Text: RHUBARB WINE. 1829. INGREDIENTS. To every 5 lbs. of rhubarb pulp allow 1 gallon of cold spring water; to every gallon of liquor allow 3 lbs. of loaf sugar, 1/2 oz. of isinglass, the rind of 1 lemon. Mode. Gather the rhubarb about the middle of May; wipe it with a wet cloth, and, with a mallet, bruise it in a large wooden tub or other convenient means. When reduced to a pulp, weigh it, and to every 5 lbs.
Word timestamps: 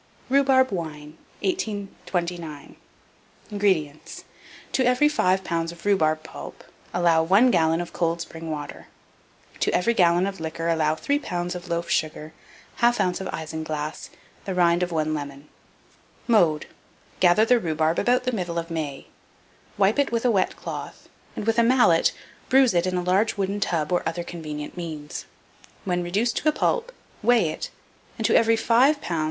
RHUBARB 0.31 0.71
WINE. 0.71 1.15
1829. 1.43 2.75
INGREDIENTS. 3.51 4.23
To 4.71 4.83
every 4.83 5.07
5 5.07 5.43
lbs. 5.43 5.71
of 5.71 5.85
rhubarb 5.85 6.23
pulp 6.23 6.63
allow 6.91 7.21
1 7.21 7.51
gallon 7.51 7.79
of 7.79 7.93
cold 7.93 8.19
spring 8.19 8.49
water; 8.49 8.87
to 9.59 9.71
every 9.71 9.93
gallon 9.93 10.25
of 10.25 10.39
liquor 10.39 10.69
allow 10.69 10.95
3 10.95 11.19
lbs. 11.19 11.53
of 11.53 11.69
loaf 11.69 11.87
sugar, 11.87 12.33
1/2 12.79 12.99
oz. 13.11 13.21
of 13.21 13.27
isinglass, 13.27 14.09
the 14.45 14.55
rind 14.55 14.81
of 14.81 14.91
1 14.91 15.13
lemon. 15.13 15.47
Mode. 16.27 16.65
Gather 17.19 17.45
the 17.45 17.59
rhubarb 17.59 17.99
about 17.99 18.23
the 18.23 18.31
middle 18.31 18.57
of 18.57 18.71
May; 18.71 19.05
wipe 19.77 19.99
it 19.99 20.11
with 20.11 20.25
a 20.25 20.31
wet 20.31 20.55
cloth, 20.55 21.09
and, 21.35 21.45
with 21.45 21.59
a 21.59 21.63
mallet, 21.63 22.11
bruise 22.49 22.73
it 22.73 22.87
in 22.87 22.97
a 22.97 23.03
large 23.03 23.37
wooden 23.37 23.59
tub 23.59 23.91
or 23.91 24.01
other 24.09 24.23
convenient 24.23 24.75
means. 24.75 25.25
When 25.85 26.01
reduced 26.01 26.37
to 26.37 26.49
a 26.49 26.51
pulp, 26.51 26.91
weigh 27.21 27.49
it, 27.49 27.69
and 28.17 28.25
to 28.25 28.33
every 28.35 28.55
5 28.55 28.99
lbs. 28.99 29.19